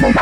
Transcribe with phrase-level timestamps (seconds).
[0.00, 0.14] And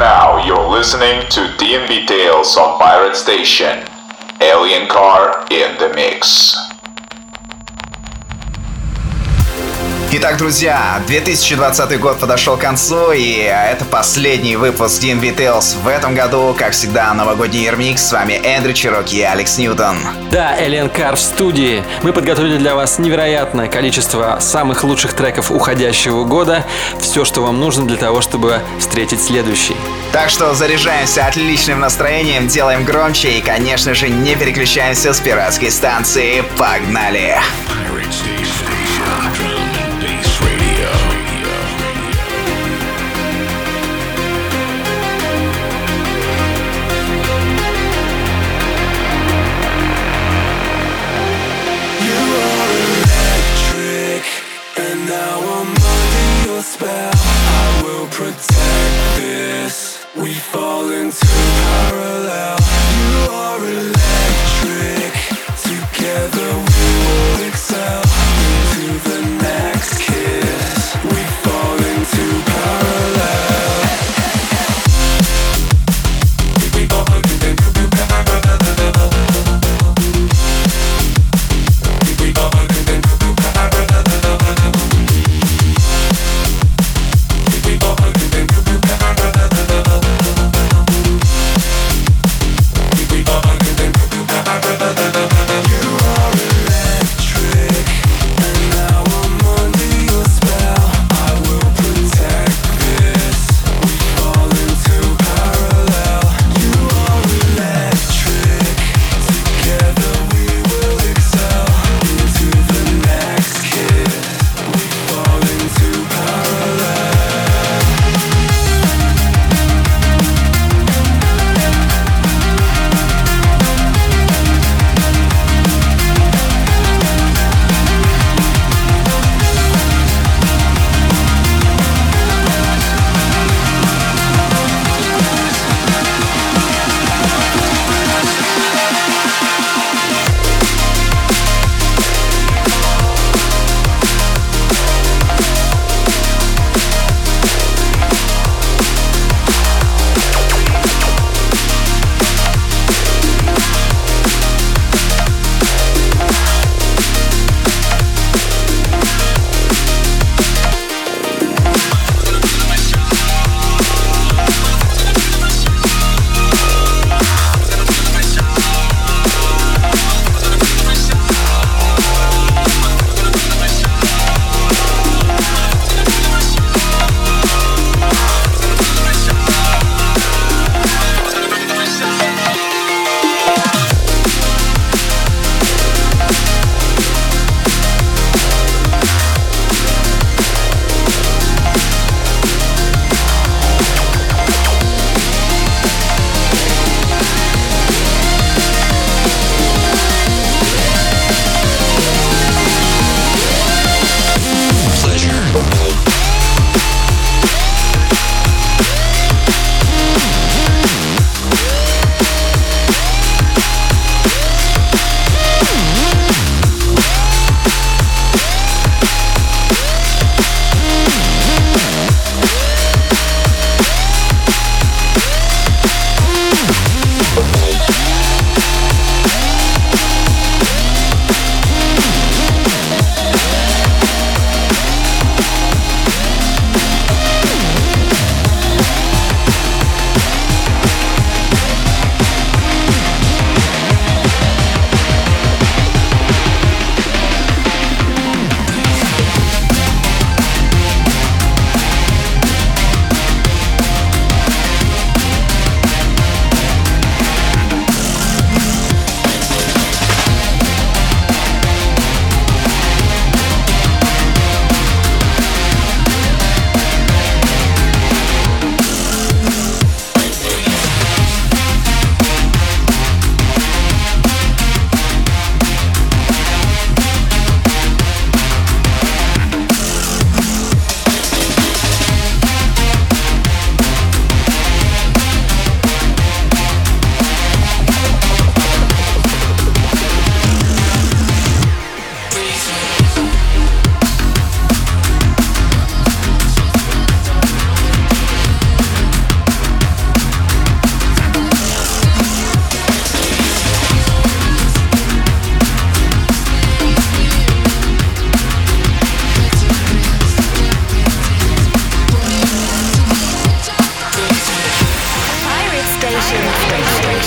[0.00, 3.86] now you're listening to DNB Tales on Pirate Station.
[4.40, 6.63] Alien Car in the Mix.
[10.26, 16.14] Итак, друзья, 2020 год подошел к концу, и это последний выпуск DNB Tales в этом
[16.14, 16.56] году.
[16.58, 18.06] Как всегда, новогодний ремикс.
[18.06, 19.98] С вами Эндрю Чироки и Алекс Ньютон.
[20.30, 21.84] Да, Alien Car в студии.
[22.02, 26.64] Мы подготовили для вас невероятное количество самых лучших треков уходящего года.
[26.98, 29.76] Все, что вам нужно для того, чтобы встретить следующий.
[30.10, 36.42] Так что заряжаемся отличным настроением, делаем громче и, конечно же, не переключаемся с пиратской станции.
[36.56, 37.36] Погнали!
[37.68, 39.53] Pirate Station.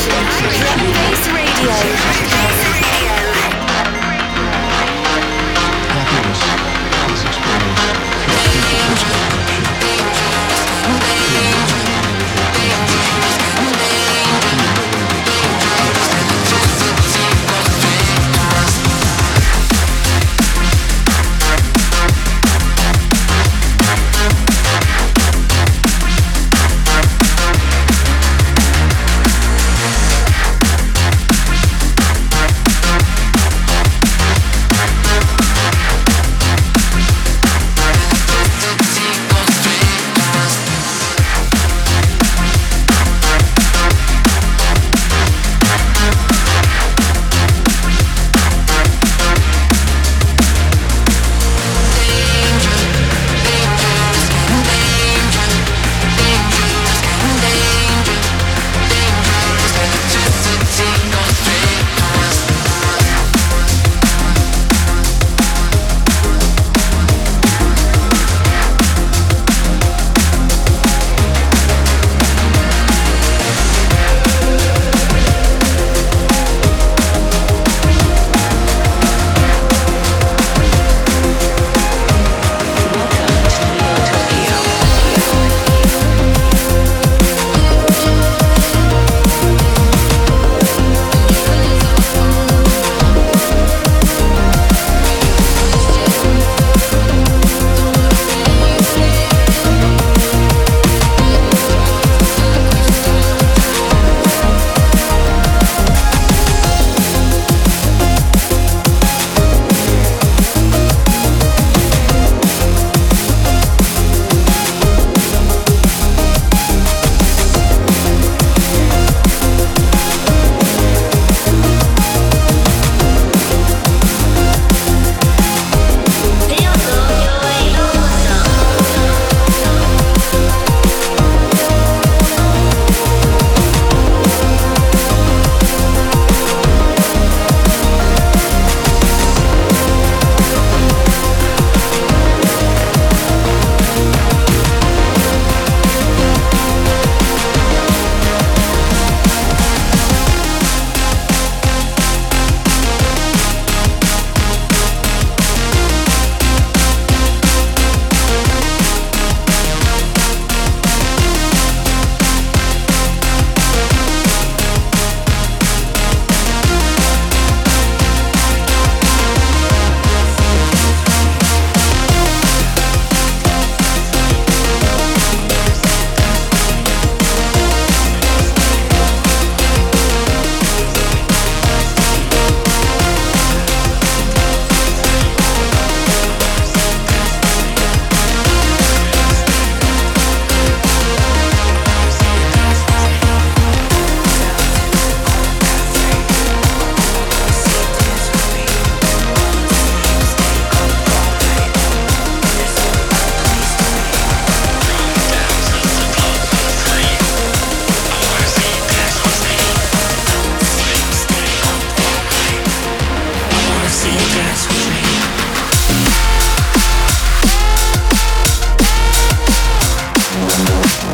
[0.06, 2.67] Happy Face Radio.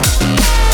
[0.04, 0.73] Bye.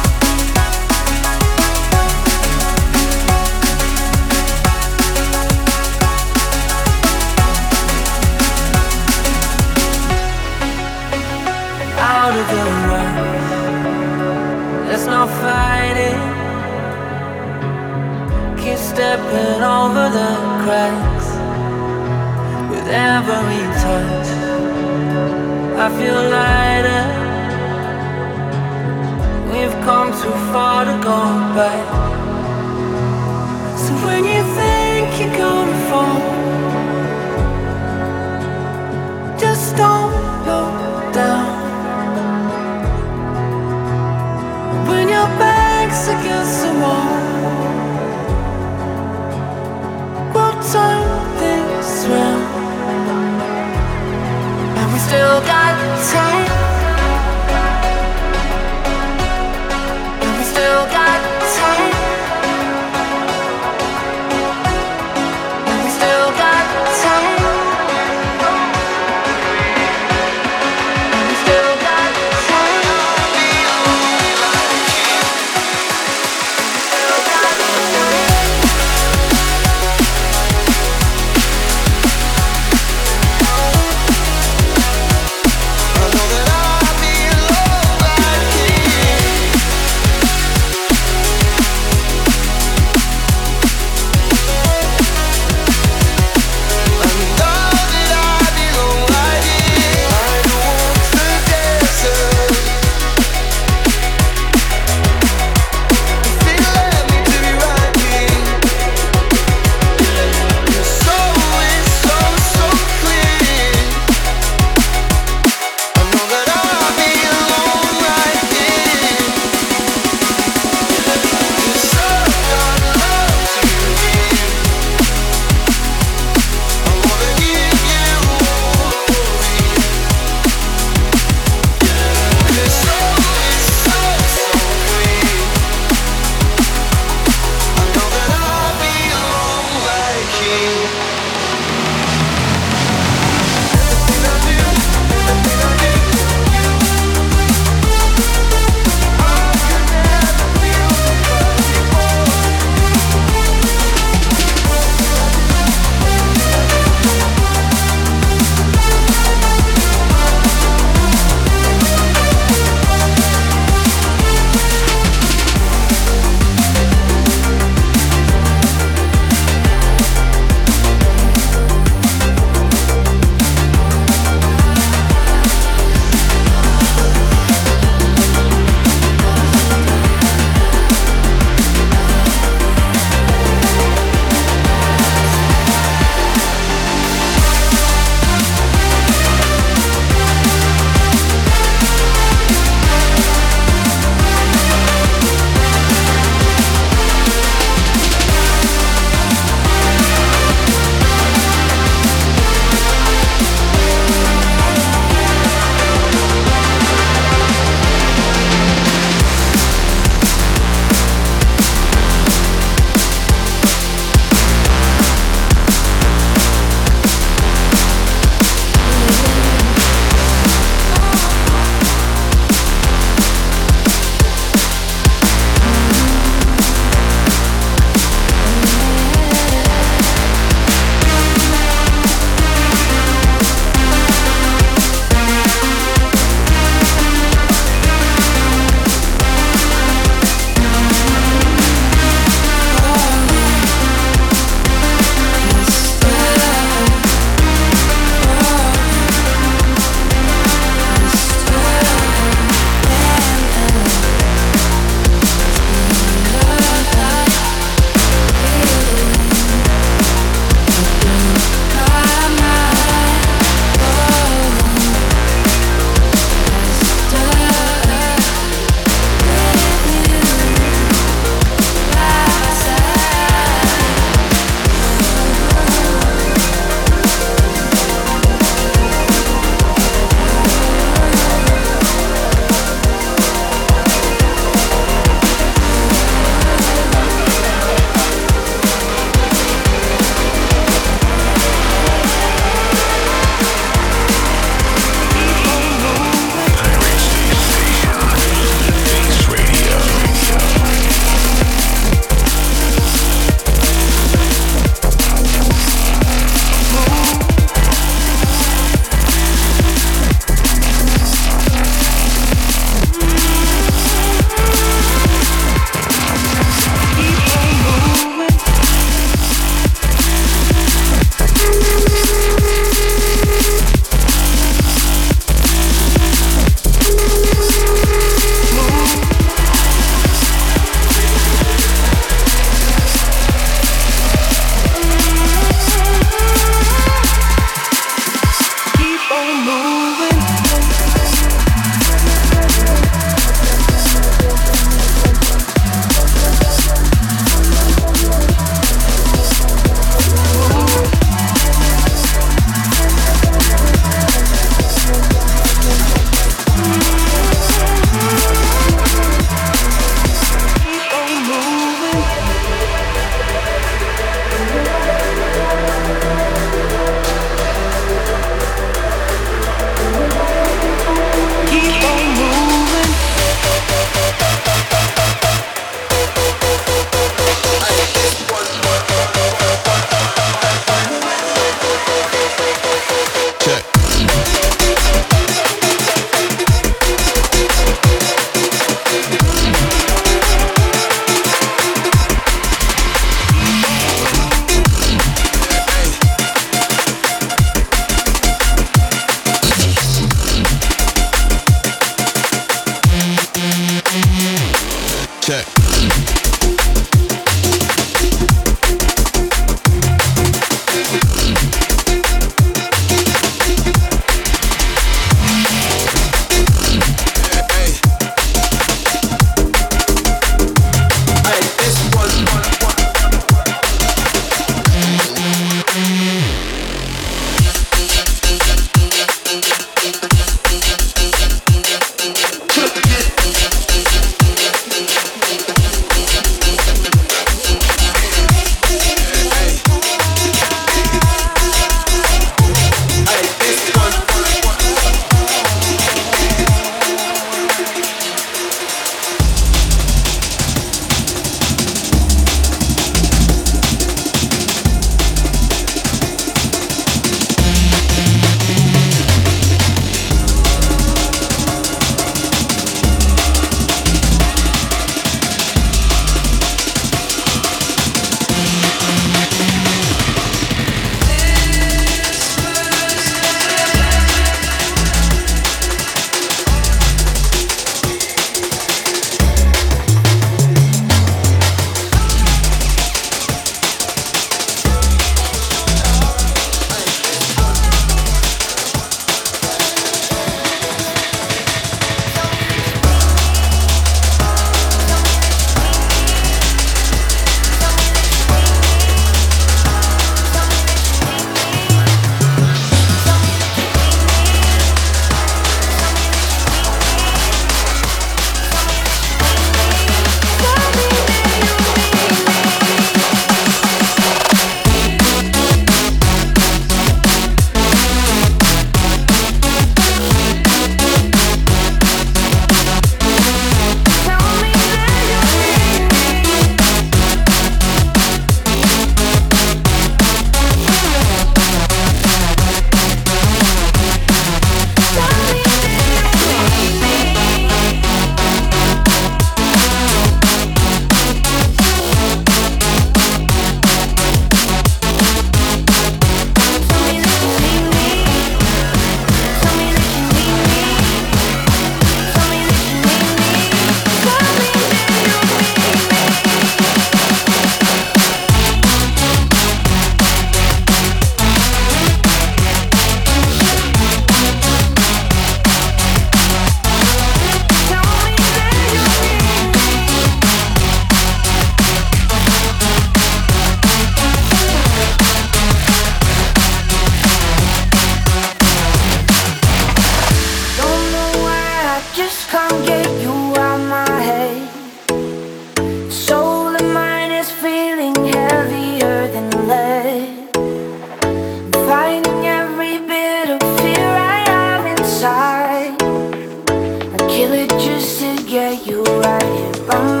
[597.33, 600.00] it just to get you right.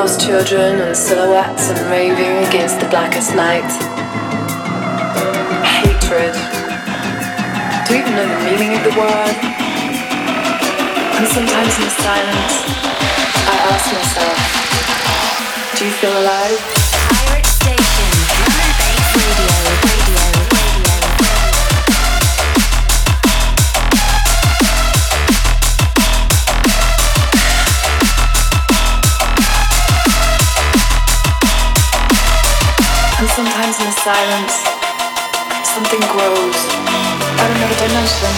[0.00, 3.70] Lost children and silhouettes and raving against the blackest night.
[5.62, 6.32] Hatred.
[7.84, 9.36] Do you even know the meaning of the word?
[11.20, 12.54] And sometimes in the silence,
[13.44, 14.38] I ask myself,
[15.78, 16.79] do you feel alive?
[34.04, 34.64] Silence,
[35.62, 36.56] something grows.
[37.36, 38.34] I don't know the dimension.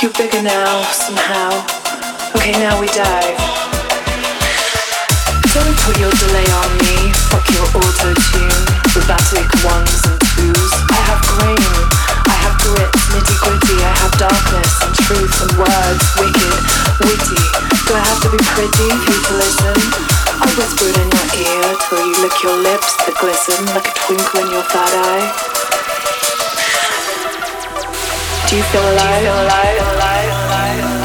[0.00, 1.50] You're bigger now, somehow.
[2.36, 3.49] Okay, now we dive.
[5.84, 7.12] Put your delay on me.
[7.32, 8.62] Fuck your auto tune.
[8.92, 10.72] Robotic ones and twos.
[10.92, 11.72] I have grain.
[12.28, 13.78] I have grit, nitty gritty.
[13.80, 16.04] I have darkness and truth and words.
[16.20, 16.60] Wicked,
[17.04, 17.42] witty.
[17.88, 19.76] Do I have to be pretty for you to listen?
[20.40, 23.94] I whisper it in your ear till you lick your lips that glisten like a
[24.04, 25.26] twinkle in your third eye.
[28.48, 29.22] Do you feel alive?
[29.22, 30.99] feel alive?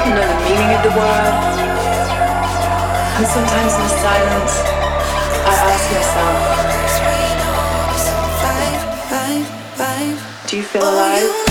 [0.00, 1.34] Even know the meaning of the word?
[3.18, 4.54] And sometimes in the silence,
[5.44, 6.70] I ask myself,
[10.48, 11.49] do you feel alive?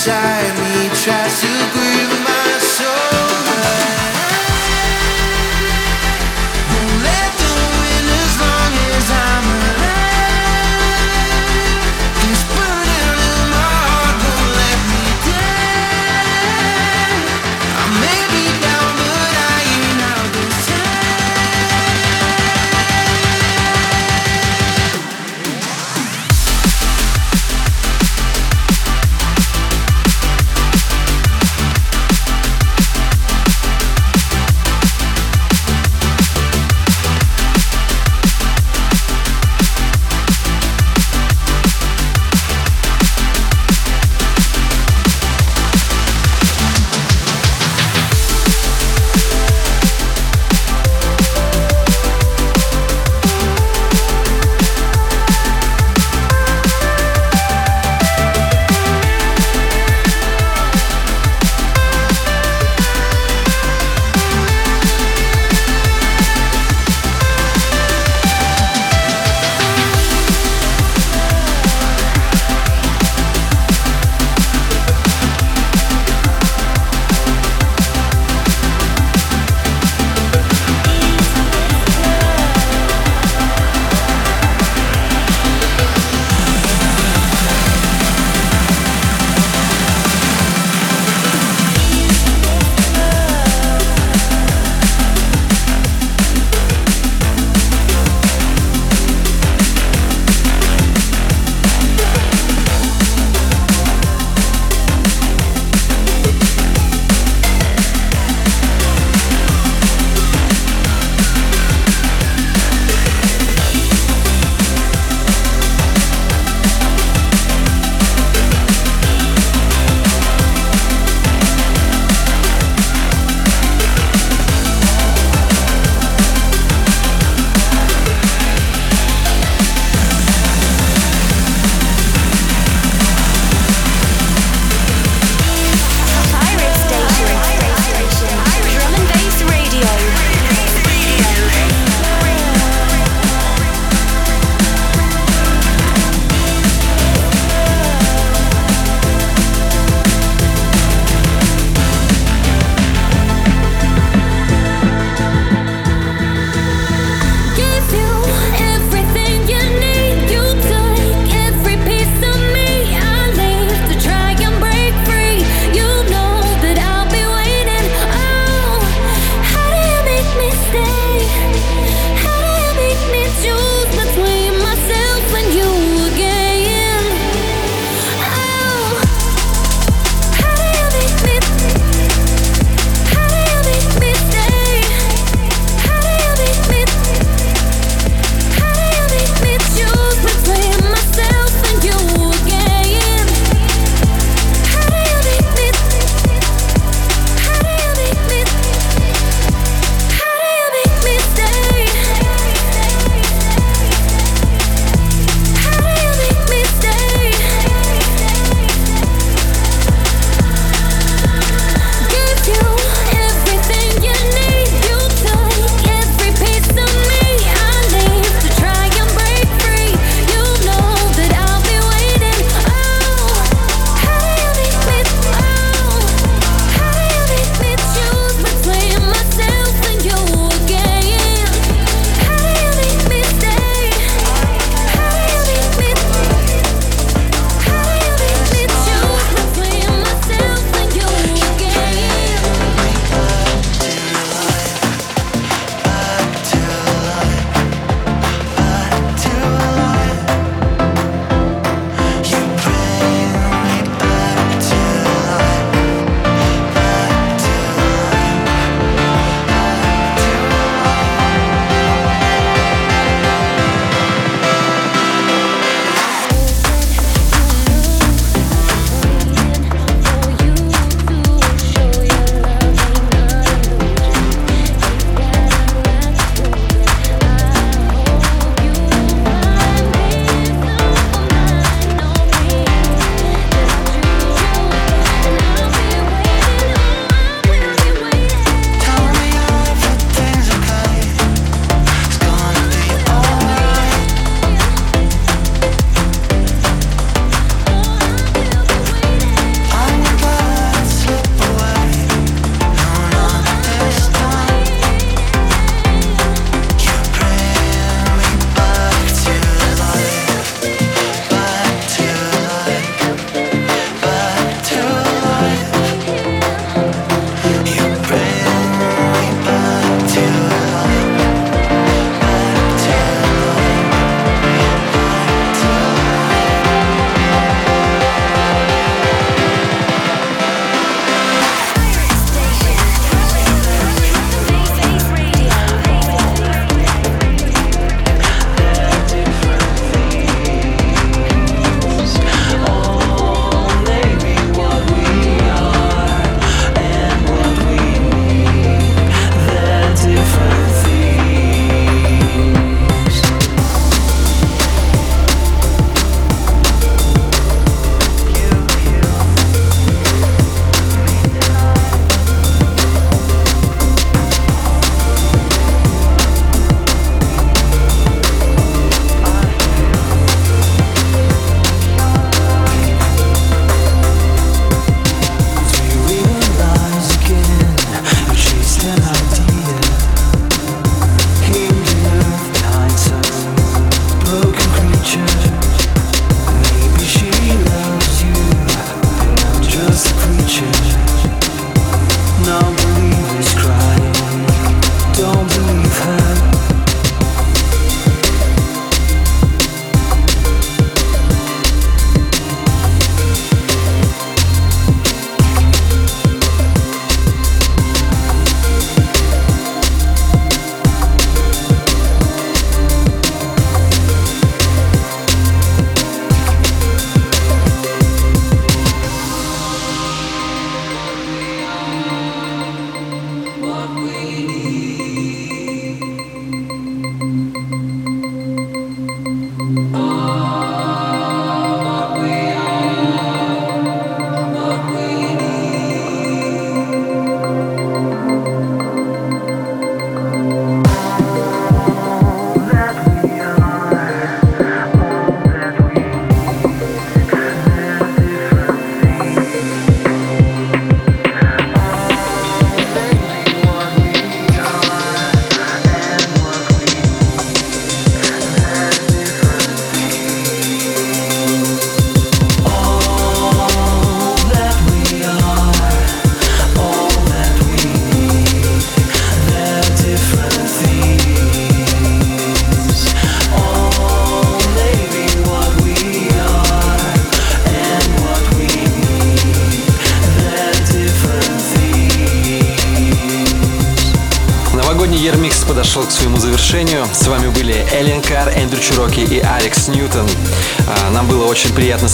[0.00, 1.89] Inside me tries to grip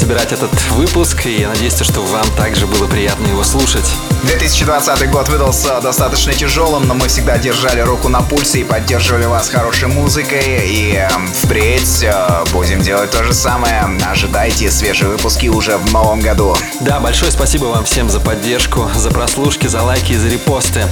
[0.07, 3.85] собирать этот выпуск, и я надеюсь, что вам также было приятно его слушать.
[4.23, 9.49] 2020 год выдался достаточно тяжелым, но мы всегда держали руку на пульсе и поддерживали вас
[9.49, 10.69] хорошей музыкой.
[10.69, 13.83] И эм, впредь э, будем делать то же самое.
[14.09, 16.57] Ожидайте свежие выпуски уже в новом году.
[16.83, 20.85] Да, большое спасибо вам всем за поддержку, за прослушки, за лайки и за репосты.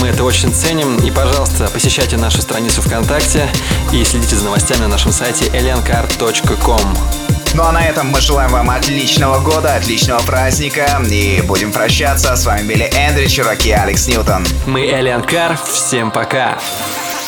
[0.00, 0.96] Мы это очень ценим.
[0.98, 3.48] И, пожалуйста, посещайте нашу страницу ВКонтакте
[3.92, 7.29] и следите за новостями на нашем сайте aliencar.com.
[7.54, 12.36] Ну а на этом мы желаем вам отличного года, отличного праздника и будем прощаться.
[12.36, 14.44] С вами были Эндрю Чураки и Алекс Ньютон.
[14.66, 15.58] Мы Элиан Кар.
[15.64, 16.58] Всем пока.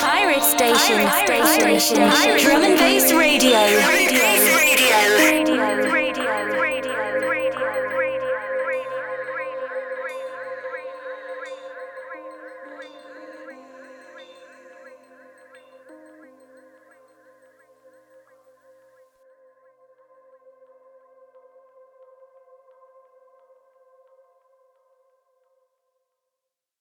[0.01, 1.11] Pirate Station.
[1.27, 2.11] Pirate Station.
[2.39, 4.02] Drum and Bass Radio.